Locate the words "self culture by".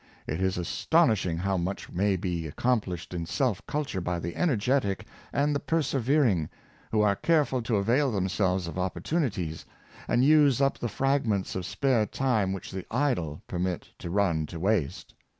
3.27-4.17